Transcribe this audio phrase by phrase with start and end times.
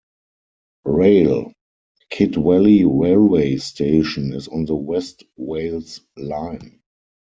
[0.87, 1.53] Rail-
[2.11, 6.81] Kidwelly railway station is on the West Wales Line.